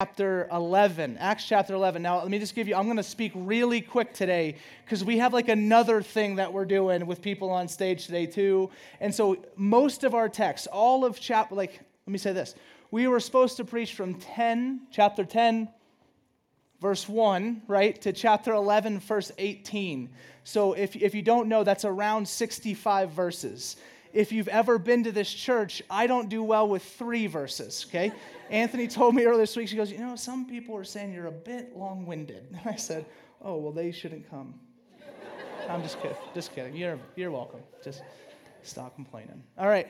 [0.00, 1.16] chapter 11.
[1.18, 2.00] Acts chapter 11.
[2.00, 5.18] Now, let me just give you, I'm going to speak really quick today because we
[5.18, 8.70] have like another thing that we're doing with people on stage today, too.
[9.00, 12.54] And so, most of our text, all of chapter, like, let me say this.
[12.92, 15.68] We were supposed to preach from 10, chapter 10,
[16.80, 20.10] verse 1, right, to chapter 11, verse 18.
[20.44, 23.74] So, if, if you don't know, that's around 65 verses
[24.12, 28.12] if you've ever been to this church, I don't do well with three verses, okay?
[28.50, 31.26] Anthony told me earlier this week, she goes, You know, some people are saying you're
[31.26, 32.46] a bit long winded.
[32.50, 33.04] And I said,
[33.42, 34.54] Oh, well, they shouldn't come.
[35.68, 36.16] I'm just kidding.
[36.34, 36.74] Just kidding.
[36.74, 37.60] You're, you're welcome.
[37.84, 38.02] Just
[38.62, 39.42] stop complaining.
[39.58, 39.88] All right.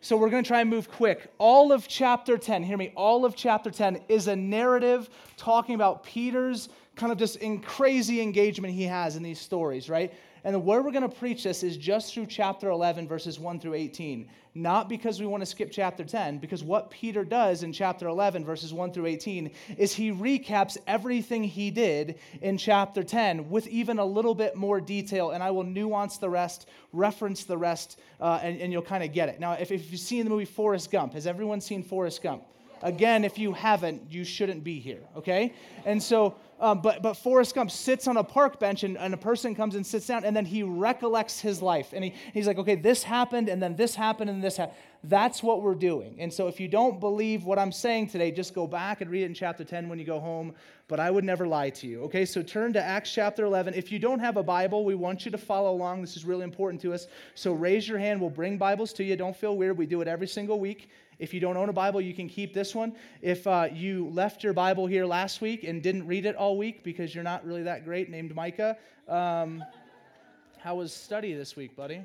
[0.00, 1.32] So we're going to try and move quick.
[1.38, 6.04] All of chapter 10, hear me, all of chapter 10 is a narrative talking about
[6.04, 10.12] Peter's kind of just in crazy engagement he has in these stories, right?
[10.46, 13.74] And where we're going to preach this is just through chapter 11, verses 1 through
[13.74, 14.28] 18.
[14.54, 18.44] Not because we want to skip chapter 10, because what Peter does in chapter 11,
[18.44, 23.98] verses 1 through 18, is he recaps everything he did in chapter 10 with even
[23.98, 25.32] a little bit more detail.
[25.32, 29.12] And I will nuance the rest, reference the rest, uh, and, and you'll kind of
[29.12, 29.40] get it.
[29.40, 32.44] Now, if, if you've seen the movie Forrest Gump, has everyone seen Forrest Gump?
[32.82, 35.54] Again, if you haven't, you shouldn't be here, okay?
[35.84, 39.16] And so, um, but, but Forrest Gump sits on a park bench and, and a
[39.18, 41.92] person comes and sits down and then he recollects his life.
[41.92, 44.76] And he, he's like, okay, this happened and then this happened and this happened.
[45.04, 46.16] That's what we're doing.
[46.18, 49.22] And so if you don't believe what I'm saying today, just go back and read
[49.22, 50.54] it in chapter 10 when you go home.
[50.88, 52.02] But I would never lie to you.
[52.04, 53.74] Okay, so turn to Acts chapter 11.
[53.74, 56.00] If you don't have a Bible, we want you to follow along.
[56.00, 57.06] This is really important to us.
[57.34, 58.20] So raise your hand.
[58.20, 59.16] We'll bring Bibles to you.
[59.16, 59.76] Don't feel weird.
[59.76, 60.88] We do it every single week.
[61.18, 62.94] If you don't own a Bible, you can keep this one.
[63.22, 66.84] If uh, you left your Bible here last week and didn't read it all week
[66.84, 68.76] because you're not really that great, named Micah,
[69.08, 69.64] um,
[70.58, 72.04] how was study this week, buddy?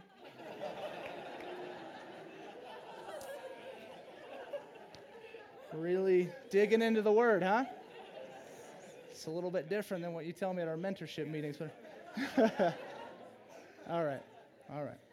[5.73, 7.66] really digging into the Word, huh?
[9.09, 11.58] It's a little bit different than what you tell me at our mentorship meetings.
[11.58, 11.73] But
[13.89, 14.22] all right,
[14.73, 15.11] all right.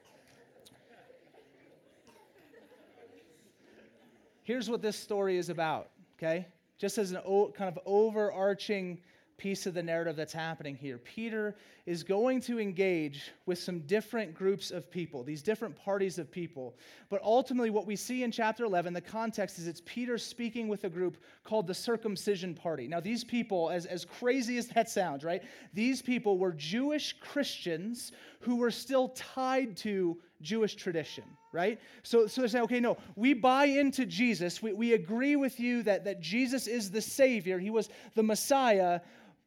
[4.48, 6.46] Here's what this story is about, okay?
[6.78, 8.98] Just as an o- kind of overarching
[9.36, 10.96] piece of the narrative that's happening here.
[10.96, 11.54] Peter
[11.84, 16.74] is going to engage with some different groups of people, these different parties of people.
[17.10, 20.84] But ultimately, what we see in chapter 11, the context is it's Peter speaking with
[20.84, 22.88] a group called the circumcision party.
[22.88, 25.42] Now, these people, as, as crazy as that sounds, right?
[25.74, 31.80] These people were Jewish Christians who were still tied to Jewish tradition, right?
[32.02, 34.62] So, so they're saying, okay, no, we buy into Jesus.
[34.62, 39.00] We, we agree with you that, that Jesus is the Savior, He was the Messiah,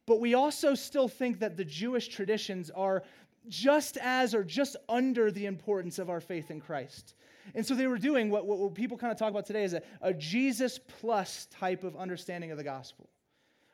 [0.06, 3.02] but we also still think that the Jewish traditions are
[3.48, 7.14] just as or just under the importance of our faith in Christ.
[7.54, 9.82] And so they were doing what, what people kind of talk about today is a,
[10.00, 13.08] a Jesus plus type of understanding of the gospel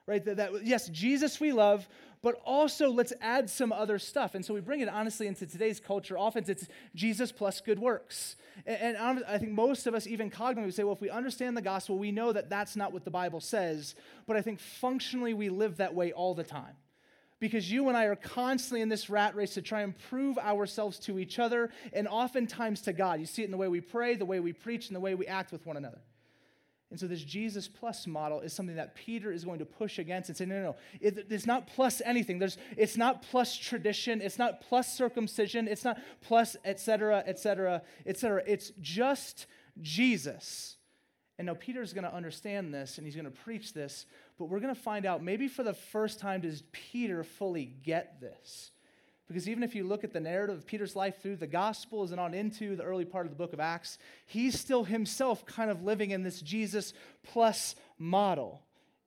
[0.09, 0.25] right?
[0.25, 1.87] That, that, yes, Jesus we love,
[2.23, 4.35] but also let's add some other stuff.
[4.35, 6.17] And so we bring it honestly into today's culture.
[6.19, 8.37] Often it's Jesus plus good works.
[8.67, 11.63] And, and I think most of us, even cognitively, say, well, if we understand the
[11.63, 13.95] gospel, we know that that's not what the Bible says.
[14.27, 16.75] But I think functionally we live that way all the time.
[17.39, 20.99] Because you and I are constantly in this rat race to try and prove ourselves
[21.01, 23.21] to each other and oftentimes to God.
[23.21, 25.15] You see it in the way we pray, the way we preach, and the way
[25.15, 26.01] we act with one another.
[26.91, 30.31] And so, this Jesus plus model is something that Peter is going to push against
[30.31, 30.77] and say, no, no, no.
[31.01, 32.39] It, it's not plus anything.
[32.39, 34.23] There's, it's not plus tradition.
[34.23, 35.69] It's not plus circumcision.
[35.69, 38.43] It's not plus, et cetera, et cetera, et cetera.
[38.47, 39.47] It's just
[39.83, 40.77] Jesus.
[41.39, 44.07] And now Peter's going to understand this and he's going to preach this,
[44.39, 48.21] but we're going to find out maybe for the first time does Peter fully get
[48.21, 48.73] this?
[49.29, 52.19] Because even if you look at the narrative of Peter's life through the Gospels and
[52.19, 55.83] on into the early part of the book of Acts, he's still himself kind of
[55.83, 58.63] living in this Jesus plus model.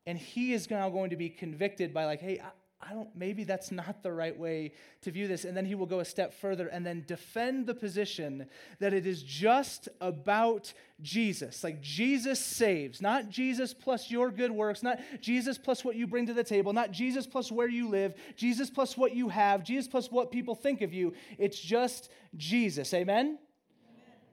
[0.05, 2.39] And he is now going to be convicted by, like, hey,
[2.83, 5.45] I don't, maybe that's not the right way to view this.
[5.45, 8.47] And then he will go a step further and then defend the position
[8.79, 11.63] that it is just about Jesus.
[11.63, 16.25] Like Jesus saves, not Jesus plus your good works, not Jesus plus what you bring
[16.25, 19.87] to the table, not Jesus plus where you live, Jesus plus what you have, Jesus
[19.87, 21.13] plus what people think of you.
[21.37, 22.93] It's just Jesus.
[22.95, 23.25] Amen?
[23.25, 23.37] Amen.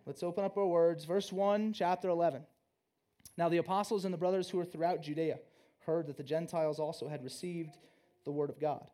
[0.07, 1.05] Let's open up our words.
[1.05, 2.43] Verse 1, chapter 11.
[3.37, 5.39] Now the apostles and the brothers who were throughout Judea
[5.81, 7.77] heard that the Gentiles also had received
[8.29, 8.87] the word of God.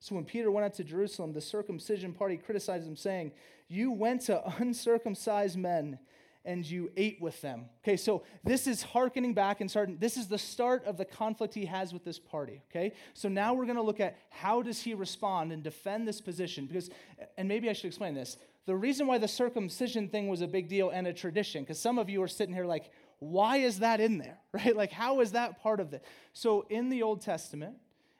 [0.00, 3.30] So when Peter went out to Jerusalem, the circumcision party criticized him, saying,
[3.68, 6.00] You went to uncircumcised men
[6.44, 7.66] and you ate with them.
[7.82, 11.54] Okay, so this is hearkening back and starting, this is the start of the conflict
[11.54, 12.62] he has with this party.
[12.68, 16.20] Okay, so now we're going to look at how does he respond and defend this
[16.20, 16.90] position because,
[17.38, 18.36] and maybe I should explain this.
[18.66, 21.98] The reason why the circumcision thing was a big deal and a tradition, because some
[21.98, 22.90] of you are sitting here like,
[23.20, 24.76] why is that in there, right?
[24.76, 26.04] Like, how is that part of it?
[26.32, 27.76] So, in the Old Testament,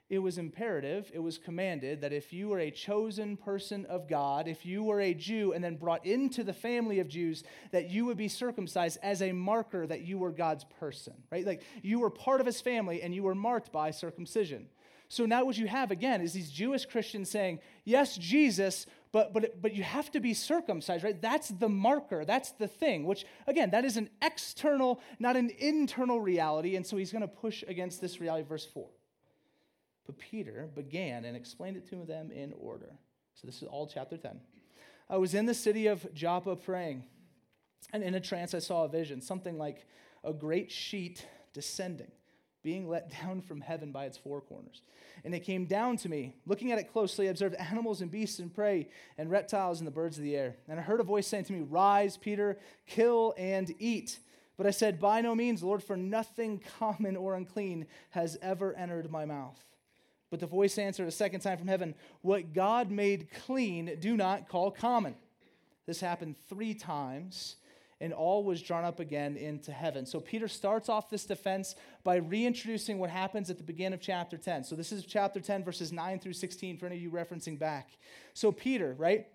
[0.07, 4.47] it was imperative, it was commanded that if you were a chosen person of God,
[4.47, 8.05] if you were a Jew and then brought into the family of Jews, that you
[8.05, 11.45] would be circumcised as a marker that you were God's person, right?
[11.45, 14.67] Like you were part of his family and you were marked by circumcision.
[15.07, 19.61] So now what you have again is these Jewish Christians saying, yes, Jesus, but, but,
[19.61, 21.19] but you have to be circumcised, right?
[21.19, 22.25] That's the marker.
[22.25, 26.75] That's the thing, which, again, that is an external, not an internal reality.
[26.75, 28.87] And so he's going to push against this reality, verse 4.
[30.05, 32.91] But Peter began and explained it to them in order.
[33.33, 34.39] So this is all chapter 10.
[35.09, 37.03] I was in the city of Joppa praying,
[37.93, 39.85] and in a trance I saw a vision, something like
[40.23, 42.11] a great sheet descending,
[42.63, 44.81] being let down from heaven by its four corners.
[45.23, 46.35] And it came down to me.
[46.45, 49.91] Looking at it closely, I observed animals and beasts and prey, and reptiles and the
[49.91, 50.55] birds of the air.
[50.67, 52.57] And I heard a voice saying to me, Rise, Peter,
[52.87, 54.19] kill and eat.
[54.57, 59.11] But I said, By no means, Lord, for nothing common or unclean has ever entered
[59.11, 59.59] my mouth.
[60.31, 64.49] But the voice answered a second time from heaven, What God made clean, do not
[64.49, 65.15] call common.
[65.85, 67.57] This happened three times,
[68.01, 70.05] and all was drawn up again into heaven.
[70.05, 74.37] So Peter starts off this defense by reintroducing what happens at the beginning of chapter
[74.37, 74.63] 10.
[74.63, 77.91] So this is chapter 10, verses 9 through 16, for any of you referencing back.
[78.33, 79.27] So Peter, right?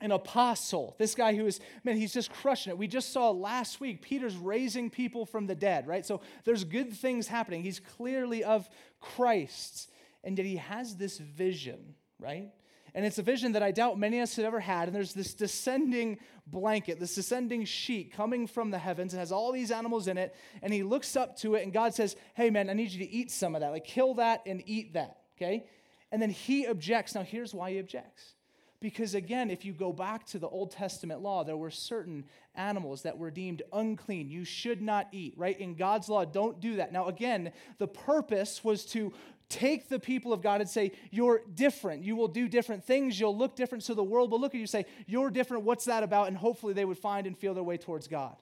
[0.00, 2.78] An apostle, this guy who is, man, he's just crushing it.
[2.78, 6.04] We just saw last week, Peter's raising people from the dead, right?
[6.06, 7.62] So there's good things happening.
[7.62, 8.68] He's clearly of
[9.00, 9.90] Christ
[10.24, 12.50] and yet he has this vision, right?
[12.94, 14.86] And it's a vision that I doubt many of us have ever had.
[14.86, 19.12] And there's this descending blanket, this descending sheet coming from the heavens.
[19.12, 20.34] and has all these animals in it.
[20.62, 23.10] And he looks up to it, and God says, Hey, man, I need you to
[23.10, 23.70] eat some of that.
[23.70, 25.66] Like, kill that and eat that, okay?
[26.12, 27.16] And then he objects.
[27.16, 28.34] Now, here's why he objects.
[28.84, 33.00] Because again, if you go back to the Old Testament law, there were certain animals
[33.04, 34.28] that were deemed unclean.
[34.28, 35.58] You should not eat, right?
[35.58, 36.92] In God's law, don't do that.
[36.92, 39.14] Now, again, the purpose was to
[39.48, 42.02] take the people of God and say, You're different.
[42.02, 43.18] You will do different things.
[43.18, 43.84] You'll look different.
[43.84, 45.64] So the world will look at you and say, You're different.
[45.64, 46.28] What's that about?
[46.28, 48.36] And hopefully they would find and feel their way towards God.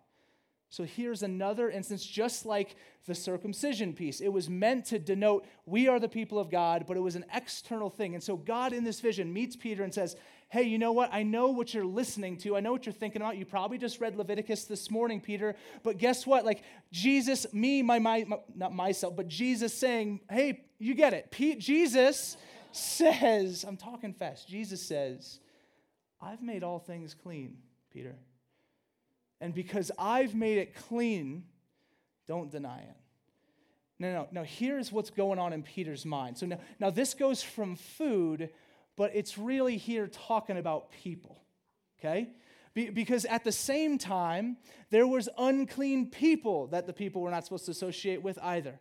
[0.73, 4.23] So here's another instance, just like the circumcision piece.
[4.23, 7.27] It was meant to denote we are the people of God, but it was an
[7.35, 8.15] external thing.
[8.15, 10.17] And so God in this vision meets Peter and says,
[10.53, 11.09] Hey, you know what?
[11.15, 12.59] I know what you're listening to.
[12.59, 13.39] I know what you're thinking about.
[13.39, 15.57] You probably just read Leviticus this morning, Peter.
[15.83, 16.45] But guess what?
[16.45, 21.31] Like Jesus, me, my, my, my not myself, but Jesus saying, Hey, you get it.
[21.31, 22.37] Pete, Jesus
[22.71, 24.47] says, I'm talking fast.
[24.47, 25.41] Jesus says,
[26.21, 27.57] I've made all things clean,
[27.91, 28.15] Peter.
[29.41, 31.45] And because I've made it clean,
[32.29, 32.97] don't deny it.
[33.99, 34.43] No, no, no.
[34.43, 36.37] Here's what's going on in Peter's mind.
[36.37, 38.51] So now, now this goes from food,
[39.03, 41.43] but it's really here talking about people,
[41.99, 42.29] okay?
[42.73, 44.59] Be, because at the same time,
[44.91, 48.79] there was unclean people that the people were not supposed to associate with either.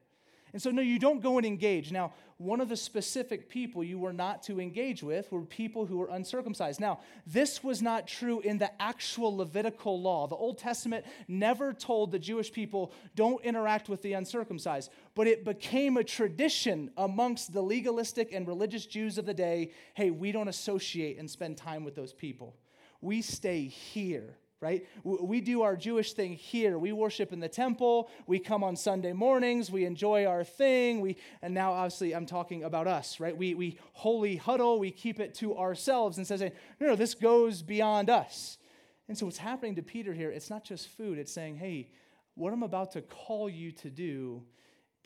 [0.54, 1.92] And so, no, you don't go and engage.
[1.92, 5.98] Now, one of the specific people you were not to engage with were people who
[5.98, 6.80] were uncircumcised.
[6.80, 10.28] Now, this was not true in the actual Levitical law.
[10.28, 14.92] The Old Testament never told the Jewish people, don't interact with the uncircumcised.
[15.16, 20.10] But it became a tradition amongst the legalistic and religious Jews of the day hey,
[20.10, 22.56] we don't associate and spend time with those people.
[23.02, 24.88] We stay here right?
[25.04, 26.78] We do our Jewish thing here.
[26.78, 28.12] We worship in the temple.
[28.28, 29.72] We come on Sunday mornings.
[29.72, 31.02] We enjoy our thing.
[31.02, 33.36] We, and now, obviously, I'm talking about us, right?
[33.36, 34.78] We, we holy huddle.
[34.78, 38.60] We keep it to ourselves and says, no, no, this goes beyond us.
[39.08, 41.18] And so, what's happening to Peter here, it's not just food.
[41.18, 41.90] It's saying, hey,
[42.36, 44.44] what I'm about to call you to do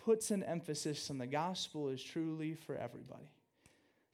[0.04, 3.32] puts an emphasis on the gospel is truly for everybody.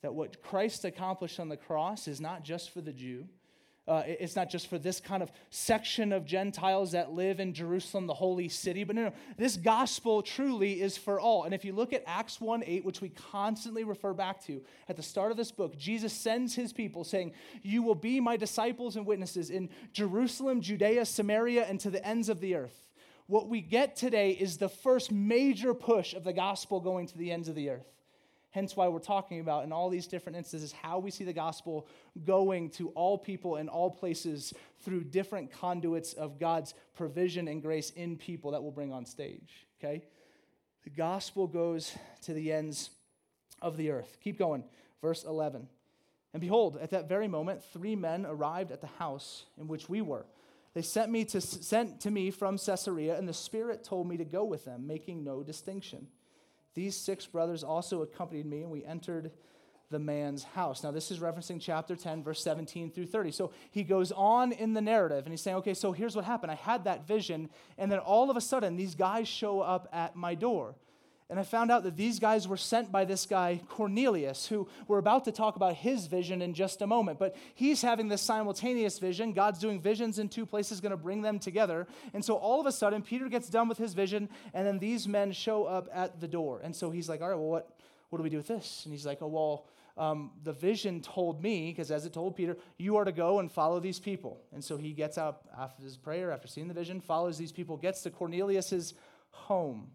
[0.04, 3.27] That what Christ accomplished on the cross is not just for the Jew
[3.88, 8.06] uh, it's not just for this kind of section of Gentiles that live in Jerusalem,
[8.06, 11.46] the holy city, but no, no, this gospel truly is for all.
[11.46, 14.98] And if you look at Acts 1 8, which we constantly refer back to at
[14.98, 17.34] the start of this book, Jesus sends his people saying,
[17.64, 22.30] You will be my disciples and witnesses in Jerusalem, Judea, Samaria, and to the ends
[22.30, 22.88] of the earth.
[23.26, 27.32] What we get today is the first major push of the gospel going to the
[27.32, 27.88] ends of the earth.
[28.51, 31.88] Hence, why we're talking about in all these different instances how we see the gospel
[32.25, 37.91] going to all people in all places through different conduits of God's provision and grace
[37.91, 39.65] in people that we'll bring on stage.
[39.79, 40.03] Okay?
[40.84, 42.89] The gospel goes to the ends
[43.62, 44.17] of the earth.
[44.22, 44.65] Keep going.
[45.01, 45.67] Verse 11.
[46.34, 50.01] And behold, at that very moment, three men arrived at the house in which we
[50.01, 50.25] were.
[50.74, 54.24] They sent me to sent to me from Caesarea, and the Spirit told me to
[54.24, 56.08] go with them, making no distinction.
[56.74, 59.32] These six brothers also accompanied me, and we entered
[59.90, 60.84] the man's house.
[60.84, 63.32] Now, this is referencing chapter 10, verse 17 through 30.
[63.32, 66.51] So he goes on in the narrative and he's saying, okay, so here's what happened.
[66.51, 70.16] I had that vision, and then all of a sudden, these guys show up at
[70.16, 70.75] my door.
[71.32, 74.98] And I found out that these guys were sent by this guy, Cornelius, who we're
[74.98, 77.20] about to talk about his vision in just a moment.
[77.20, 79.32] But he's having this simultaneous vision.
[79.32, 81.88] God's doing visions in two places, going to bring them together.
[82.14, 85.08] And so all of a sudden, Peter gets done with his vision, and then these
[85.08, 86.60] men show up at the door.
[86.62, 87.78] And so he's like, all right, well, what,
[88.10, 88.82] what do we do with this?
[88.84, 89.66] And he's like, oh, well,
[89.98, 93.50] um, the vision told me, because as it told Peter, you are to go and
[93.50, 94.42] follow these people.
[94.52, 97.78] And so he gets out after his prayer, after seeing the vision, follows these people,
[97.78, 98.96] gets to Cornelius's
[99.30, 99.92] home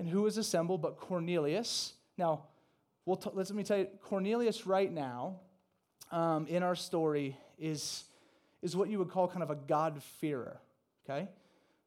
[0.00, 1.92] and who was assembled but Cornelius.
[2.16, 2.44] Now,
[3.04, 5.36] we'll t- let me tell you, Cornelius right now
[6.10, 8.04] um, in our story is,
[8.62, 10.58] is what you would call kind of a God-fearer,
[11.04, 11.28] okay?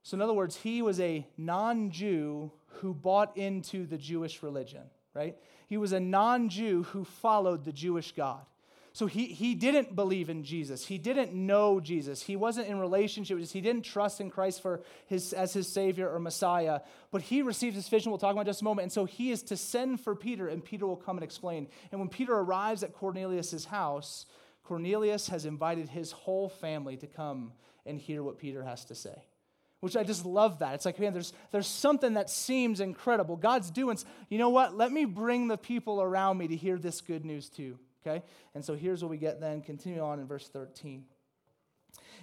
[0.03, 2.51] So, in other words, he was a non Jew
[2.81, 4.83] who bought into the Jewish religion,
[5.15, 5.35] right?
[5.67, 8.45] He was a non Jew who followed the Jewish God.
[8.95, 10.85] So he, he didn't believe in Jesus.
[10.85, 12.21] He didn't know Jesus.
[12.21, 13.53] He wasn't in relationship with Jesus.
[13.53, 16.81] He didn't trust in Christ for his, as his Savior or Messiah.
[17.09, 18.11] But he received his vision.
[18.11, 18.83] We'll talk about just a moment.
[18.83, 21.67] And so he is to send for Peter, and Peter will come and explain.
[21.91, 24.27] And when Peter arrives at Cornelius' house,
[24.63, 27.53] Cornelius has invited his whole family to come
[27.87, 29.23] and hear what Peter has to say
[29.79, 30.75] which I just love that.
[30.75, 33.35] It's like, man, there's, there's something that seems incredible.
[33.35, 33.97] God's doing,
[34.29, 34.77] you know what?
[34.77, 37.77] Let me bring the people around me to hear this good news too.
[38.05, 38.23] Okay?
[38.53, 39.61] And so here's what we get then.
[39.61, 41.05] Continue on in verse 13.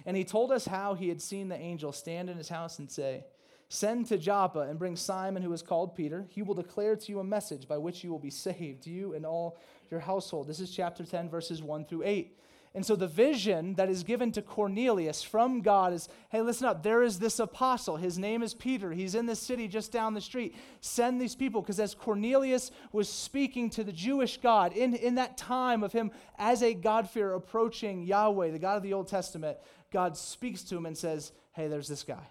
[0.05, 2.89] And he told us how he had seen the angel stand in his house and
[2.89, 3.25] say,
[3.69, 6.25] Send to Joppa and bring Simon, who is called Peter.
[6.27, 9.25] He will declare to you a message by which you will be saved, you and
[9.25, 9.57] all
[9.89, 10.47] your household.
[10.47, 12.37] This is chapter 10, verses 1 through 8.
[12.73, 16.83] And so the vision that is given to Cornelius from God is hey, listen up,
[16.83, 17.97] there is this apostle.
[17.97, 18.93] His name is Peter.
[18.93, 20.55] He's in this city just down the street.
[20.79, 21.61] Send these people.
[21.61, 26.11] Because as Cornelius was speaking to the Jewish God in, in that time of him
[26.37, 29.57] as a God-fearer approaching Yahweh, the God of the Old Testament,
[29.91, 32.27] God speaks to him and says, hey, there's this guy.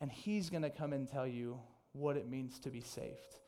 [0.00, 1.58] And he's going to come and tell you
[1.92, 3.38] what it means to be saved.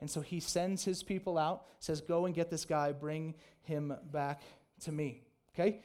[0.00, 3.94] And so he sends his people out, says, Go and get this guy, bring him
[4.10, 4.42] back
[4.80, 5.22] to me.
[5.54, 5.80] Okay?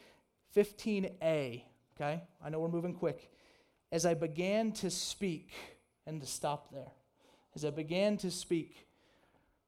[0.55, 1.63] 15a.
[1.95, 2.21] Okay?
[2.43, 3.31] I know we're moving quick.
[3.91, 5.51] As I began to speak,
[6.05, 6.91] and to stop there,
[7.55, 8.87] as I began to speak,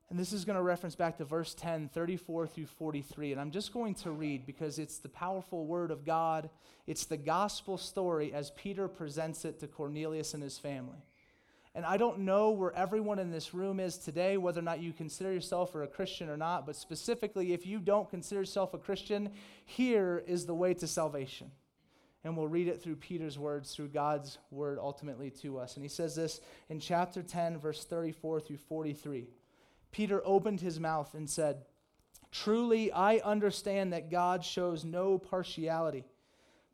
[0.10, 3.32] and this is going to reference back to verse 10, 34 through 43.
[3.32, 6.50] And I'm just going to read because it's the powerful word of God.
[6.88, 10.98] It's the gospel story as Peter presents it to Cornelius and his family.
[11.80, 14.92] And I don't know where everyone in this room is today, whether or not you
[14.92, 19.30] consider yourself a Christian or not, but specifically, if you don't consider yourself a Christian,
[19.64, 21.52] here is the way to salvation.
[22.26, 25.76] And we'll read it through Peter's words, through God's word ultimately to us.
[25.76, 29.30] And he says this in chapter 10, verse 34 through 43.
[29.94, 31.64] Peter opened his mouth and said,
[32.30, 36.04] Truly, I understand that God shows no partiality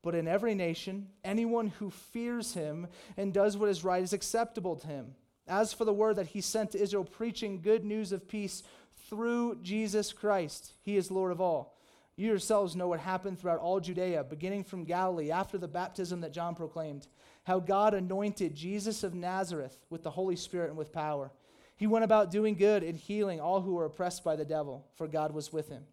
[0.06, 2.86] but in every nation, anyone who fears him
[3.18, 5.16] and does what is right is acceptable to him.
[5.48, 8.62] As for the word that he sent to Israel, preaching good news of peace
[9.10, 11.76] through Jesus Christ, he is Lord of all.
[12.18, 16.34] You yourselves know what happened throughout all Judea, beginning from Galilee after the baptism that
[16.34, 17.08] John proclaimed,
[17.44, 21.32] how God anointed Jesus of Nazareth with the Holy Spirit and with power.
[21.78, 25.08] He went about doing good and healing all who were oppressed by the devil, for
[25.08, 25.86] God was with him.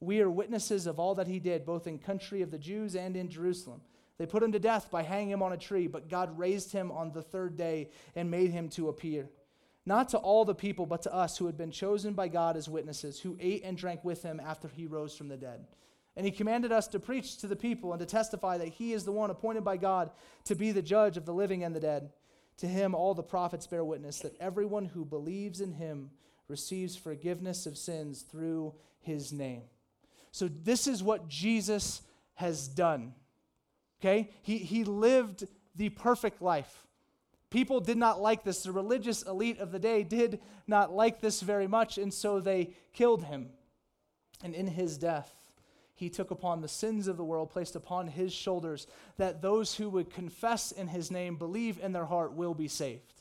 [0.00, 3.16] We are witnesses of all that he did, both in country of the Jews and
[3.16, 3.82] in Jerusalem.
[4.16, 6.90] They put him to death by hanging him on a tree, but God raised him
[6.90, 9.28] on the third day and made him to appear.
[9.86, 12.68] Not to all the people, but to us who had been chosen by God as
[12.68, 15.66] witnesses, who ate and drank with him after he rose from the dead.
[16.16, 19.04] And he commanded us to preach to the people and to testify that he is
[19.04, 20.10] the one appointed by God
[20.44, 22.10] to be the judge of the living and the dead.
[22.58, 26.10] To him, all the prophets bear witness that everyone who believes in him
[26.46, 29.62] receives forgiveness of sins through his name.
[30.32, 32.02] So, this is what Jesus
[32.34, 33.14] has done.
[34.00, 34.30] Okay?
[34.42, 36.86] He, he lived the perfect life.
[37.50, 38.62] People did not like this.
[38.62, 42.74] The religious elite of the day did not like this very much, and so they
[42.92, 43.50] killed him.
[44.42, 45.34] And in his death,
[45.94, 48.86] he took upon the sins of the world, placed upon his shoulders,
[49.18, 53.19] that those who would confess in his name, believe in their heart, will be saved.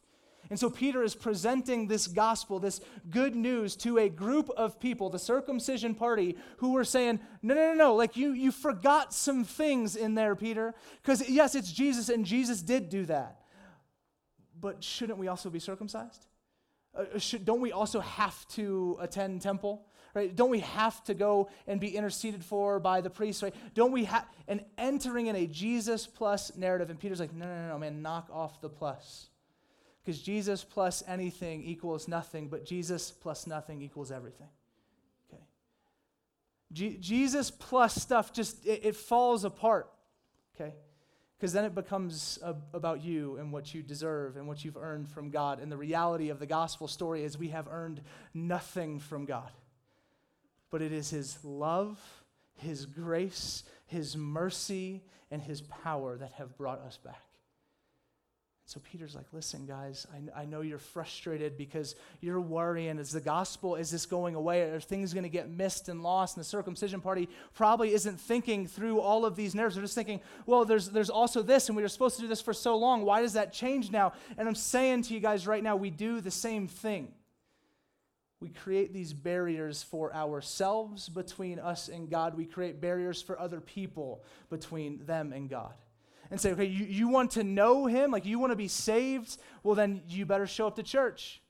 [0.49, 5.09] And so Peter is presenting this gospel, this good news to a group of people,
[5.09, 9.43] the circumcision party, who were saying, no, no, no, no, like you, you forgot some
[9.43, 10.73] things in there, Peter.
[11.01, 13.41] Because yes, it's Jesus, and Jesus did do that.
[14.59, 16.25] But shouldn't we also be circumcised?
[16.95, 19.85] Uh, should, don't we also have to attend temple?
[20.15, 20.35] Right?
[20.35, 23.43] Don't we have to go and be interceded for by the priest?
[23.43, 23.53] Right?
[23.75, 26.89] Don't we have and entering in a Jesus plus narrative?
[26.89, 29.29] And Peter's like, no, no, no, no, man, knock off the plus.
[30.03, 34.47] Because Jesus plus anything equals nothing, but Jesus plus nothing equals everything.
[35.31, 35.43] Okay?
[36.71, 39.89] Jesus plus stuff just, it, it falls apart,
[40.55, 40.73] okay?
[41.37, 45.07] Because then it becomes a, about you and what you deserve and what you've earned
[45.07, 45.59] from God.
[45.59, 48.01] And the reality of the gospel story is we have earned
[48.33, 49.51] nothing from God.
[50.69, 51.97] But it is His love,
[52.57, 55.01] His grace, His mercy,
[55.31, 57.23] and His power that have brought us back.
[58.69, 62.99] So Peter's like, listen, guys, I, I know you're frustrated because you're worrying.
[62.99, 64.61] Is the gospel, is this going away?
[64.61, 66.37] Are things going to get missed and lost?
[66.37, 69.73] And the circumcision party probably isn't thinking through all of these nerves.
[69.73, 72.43] They're just thinking, well, there's, there's also this, and we were supposed to do this
[72.43, 73.05] for so long.
[73.05, 74.13] Why does that change now?
[74.37, 77.11] And I'm saying to you guys right now, we do the same thing.
[78.39, 82.37] We create these barriers for ourselves between us and God.
[82.37, 85.73] We create barriers for other people between them and God
[86.31, 89.37] and say, okay, you, you want to know him, like you want to be saved,
[89.63, 91.41] well, then you better show up to church.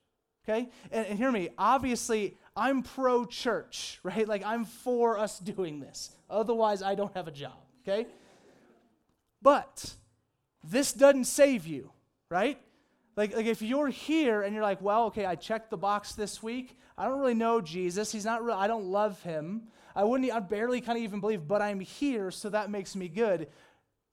[0.48, 0.70] Okay?
[0.92, 4.28] And, and hear me, obviously, I'm pro church, right?
[4.28, 6.12] Like I'm for us doing this.
[6.30, 7.58] Otherwise, I don't have a job.
[7.84, 8.08] Okay?
[9.42, 9.94] But
[10.64, 11.92] this doesn't save you,
[12.30, 12.60] right?
[13.16, 16.44] Like, like if you're here and you're like, well, okay, I checked the box this
[16.44, 16.78] week.
[16.98, 18.12] I don't really know Jesus.
[18.12, 18.56] He's not real.
[18.56, 19.64] I don't love him.
[19.96, 20.32] I wouldn't.
[20.32, 23.48] I barely kind of even believe, but I'm here, so that makes me good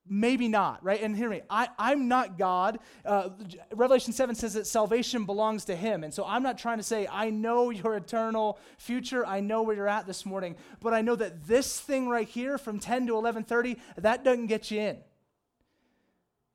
[0.09, 1.01] maybe not, right?
[1.03, 2.79] And hear me, I, I'm not God.
[3.05, 3.31] Uh,
[3.75, 6.05] Revelation 7 says that salvation belongs to Him.
[6.05, 9.27] And so I'm not trying to say, I know your eternal future.
[9.27, 10.57] I know where you're at this morning.
[10.81, 14.71] But I know that this thing right here from 10 to 1130, that doesn't get
[14.71, 14.99] you in.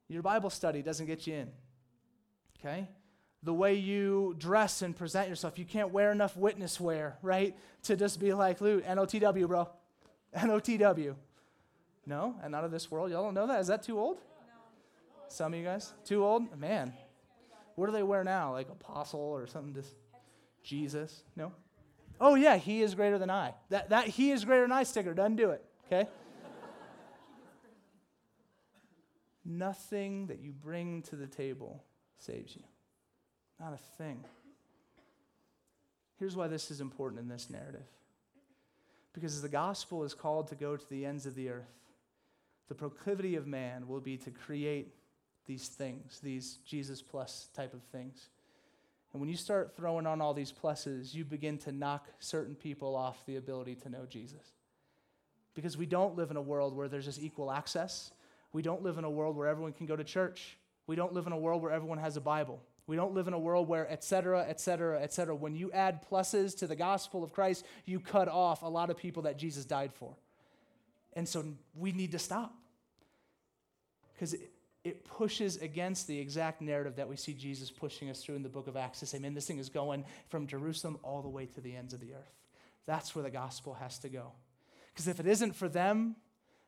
[0.08, 1.50] Your Bible study doesn't get you in,
[2.60, 2.90] okay?
[3.44, 7.56] The way you dress and present yourself, you can't wear enough witness wear, right?
[7.84, 9.70] To just be like, loot NOTW, bro.
[10.36, 11.16] NOTW.
[12.12, 12.36] No?
[12.44, 13.10] And out of this world?
[13.10, 13.62] Y'all don't know that?
[13.62, 14.18] Is that too old?
[15.30, 15.94] Some of you guys?
[16.04, 16.60] Too old?
[16.60, 16.92] Man.
[17.76, 18.52] What do they wear now?
[18.52, 19.74] Like apostle or something?
[19.74, 19.96] Just
[20.62, 21.24] Jesus?
[21.38, 21.54] No?
[22.20, 23.54] Oh, yeah, he is greater than I.
[23.70, 26.10] That, that he is greater than I sticker doesn't do it, okay?
[29.46, 31.82] Nothing that you bring to the table
[32.18, 32.64] saves you.
[33.58, 34.26] Not a thing.
[36.20, 37.88] Here's why this is important in this narrative.
[39.14, 41.72] Because the gospel is called to go to the ends of the earth
[42.72, 44.94] the proclivity of man will be to create
[45.46, 48.30] these things, these Jesus plus type of things.
[49.12, 52.96] And when you start throwing on all these pluses, you begin to knock certain people
[52.96, 54.54] off the ability to know Jesus.
[55.54, 58.14] Because we don't live in a world where there's just equal access.
[58.54, 60.58] We don't live in a world where everyone can go to church.
[60.88, 62.62] We don't live in a world where everyone has a Bible.
[62.88, 65.36] We don't live in a world where, et cetera, et cetera, et cetera.
[65.36, 68.96] When you add pluses to the gospel of Christ, you cut off a lot of
[68.96, 70.16] people that Jesus died for.
[71.14, 71.46] And so
[71.76, 72.54] we need to stop
[74.14, 74.52] because it,
[74.84, 78.50] it pushes against the exact narrative that we see Jesus pushing us through in the
[78.50, 81.46] book of Acts to say, man, this thing is going from Jerusalem all the way
[81.48, 82.34] to the ends of the earth.
[82.86, 84.32] That's where the gospel has to go.
[84.94, 86.16] Because if it isn't for them,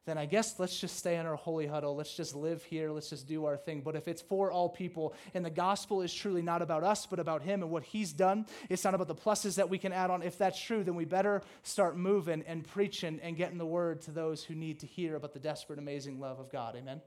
[0.06, 1.96] then I guess let's just stay in our holy huddle.
[1.96, 2.92] Let's just live here.
[2.92, 3.82] Let's just do our thing.
[3.82, 7.20] But if it's for all people and the gospel is truly not about us, but
[7.20, 10.10] about Him and what He's done, it's not about the pluses that we can add
[10.10, 10.22] on.
[10.22, 14.12] If that's true, then we better start moving and preaching and getting the word to
[14.12, 16.76] those who need to hear about the desperate, amazing love of God.
[16.76, 17.02] Amen.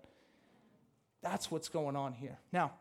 [1.22, 2.38] That's what's going on here.
[2.52, 2.72] Now,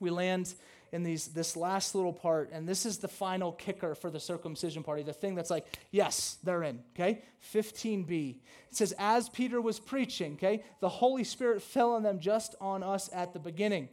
[0.00, 0.54] we land
[0.92, 4.82] in these this last little part and this is the final kicker for the circumcision
[4.82, 7.22] party the thing that's like yes they're in okay?
[7.52, 8.36] 15b
[8.70, 12.82] it says as peter was preaching okay the holy spirit fell on them just on
[12.82, 13.88] us at the beginning.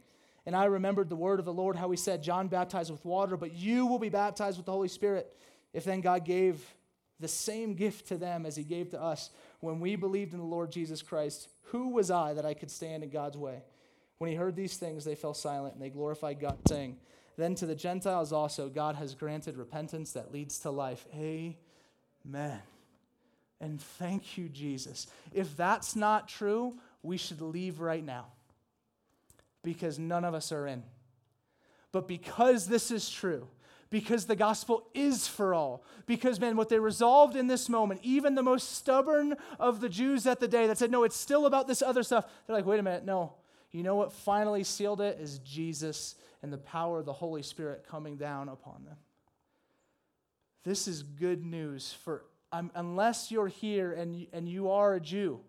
[0.46, 3.36] And i remembered the word of the lord how he said john baptized with water
[3.36, 5.34] but you will be baptized with the holy spirit.
[5.72, 6.62] If then god gave
[7.18, 10.44] the same gift to them as he gave to us when we believed in the
[10.44, 13.62] lord jesus christ who was i that i could stand in god's way
[14.20, 16.98] when he heard these things, they fell silent and they glorified God, saying,
[17.38, 21.06] Then to the Gentiles also, God has granted repentance that leads to life.
[21.14, 22.60] Amen.
[23.62, 25.06] And thank you, Jesus.
[25.32, 28.26] If that's not true, we should leave right now
[29.62, 30.82] because none of us are in.
[31.90, 33.48] But because this is true,
[33.88, 35.82] because the gospel is for all.
[36.04, 40.26] Because, man, what they resolved in this moment, even the most stubborn of the Jews
[40.26, 42.80] at the day that said, no, it's still about this other stuff, they're like, wait
[42.80, 43.32] a minute, no,
[43.72, 47.86] you know what finally sealed it is Jesus and the power of the Holy Spirit
[47.88, 48.96] coming down upon them.
[50.64, 55.40] This is good news for um, unless you're here and, and you are a Jew,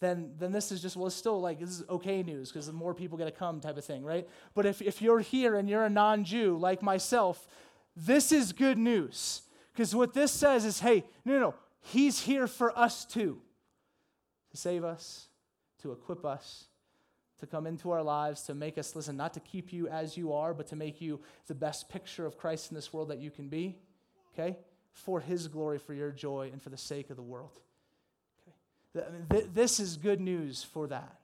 [0.00, 2.72] then, then this is just, well, it's still like, this is okay news because the
[2.72, 4.28] more people get to come type of thing, right?
[4.54, 7.46] But if, if you're here and you're a non Jew like myself,
[7.96, 9.42] this is good news.
[9.72, 13.40] Because what this says is, hey, no, no, no, he's here for us too,
[14.50, 15.28] to save us,
[15.82, 16.66] to equip us,
[17.44, 20.32] to come into our lives to make us, listen, not to keep you as you
[20.32, 23.30] are, but to make you the best picture of Christ in this world that you
[23.30, 23.76] can be.
[24.32, 24.56] Okay?
[24.94, 27.58] for his glory, for your joy, and for the sake of the world.
[28.96, 29.44] Okay.
[29.52, 31.18] This is good news for that.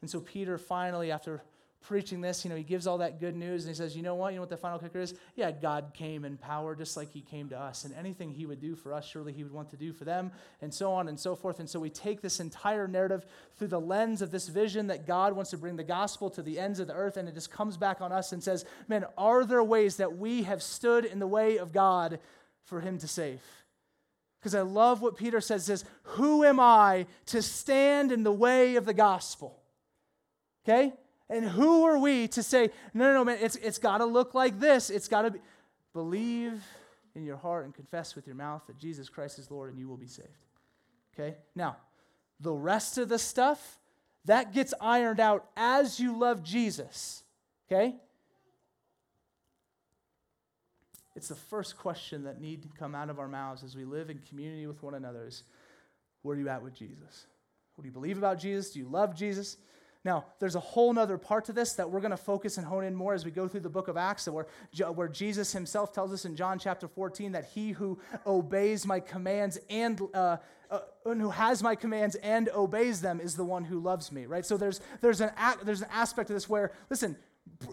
[0.00, 1.42] And so Peter finally, after
[1.82, 4.14] preaching this, you know, he gives all that good news and he says, you know
[4.14, 4.32] what?
[4.32, 5.14] You know what the final kicker is?
[5.36, 7.84] Yeah, God came in power just like he came to us.
[7.84, 10.32] And anything he would do for us, surely he would want to do for them,
[10.60, 11.60] and so on and so forth.
[11.60, 13.24] And so we take this entire narrative
[13.56, 16.58] through the lens of this vision that God wants to bring the gospel to the
[16.58, 17.16] ends of the earth.
[17.16, 20.42] And it just comes back on us and says, man, are there ways that we
[20.42, 22.18] have stood in the way of God
[22.64, 23.42] for him to save?
[24.40, 28.76] Because I love what Peter says, says, Who am I to stand in the way
[28.76, 29.60] of the gospel?
[30.64, 30.92] Okay?
[31.28, 34.34] And who are we to say, no, no, no, man, it's, it's got to look
[34.34, 34.90] like this.
[34.90, 35.40] It's got to be.
[35.92, 36.62] Believe
[37.14, 39.88] in your heart and confess with your mouth that Jesus Christ is Lord and you
[39.88, 40.28] will be saved.
[41.14, 41.36] Okay?
[41.54, 41.78] Now,
[42.38, 43.80] the rest of the stuff,
[44.26, 47.22] that gets ironed out as you love Jesus.
[47.66, 47.96] Okay?
[51.14, 54.10] It's the first question that need to come out of our mouths as we live
[54.10, 55.44] in community with one another is,
[56.22, 57.26] where are you at with Jesus?
[57.74, 58.72] What do you believe about Jesus?
[58.72, 59.56] Do you love Jesus?
[60.06, 62.84] Now, there's a whole other part to this that we're going to focus and hone
[62.84, 64.46] in more as we go through the book of Acts, where,
[64.94, 69.58] where Jesus himself tells us in John chapter 14 that he who obeys my commands
[69.68, 70.36] and uh,
[70.70, 74.46] uh, who has my commands and obeys them is the one who loves me, right?
[74.46, 75.32] So there's, there's, an,
[75.64, 77.16] there's an aspect of this where, listen,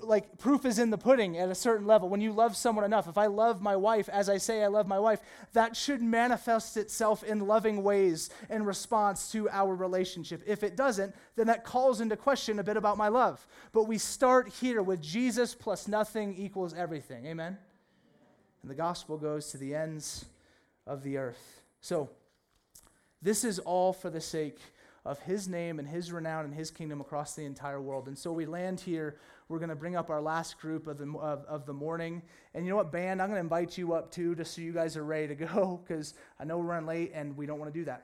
[0.01, 2.09] like proof is in the pudding at a certain level.
[2.09, 4.87] When you love someone enough, if I love my wife as I say I love
[4.87, 5.19] my wife,
[5.53, 10.43] that should manifest itself in loving ways in response to our relationship.
[10.45, 13.45] If it doesn't, then that calls into question a bit about my love.
[13.71, 17.25] But we start here with Jesus plus nothing equals everything.
[17.25, 17.57] Amen?
[18.61, 20.25] And the gospel goes to the ends
[20.87, 21.61] of the earth.
[21.81, 22.09] So,
[23.21, 24.59] this is all for the sake
[25.05, 28.07] of his name and his renown and his kingdom across the entire world.
[28.07, 31.05] And so we land here we're going to bring up our last group of the,
[31.17, 32.21] of, of the morning.
[32.53, 33.21] And you know what, band?
[33.21, 35.81] I'm going to invite you up too, just so you guys are ready to go,
[35.87, 38.01] because I know we're running late and we don't want to do that.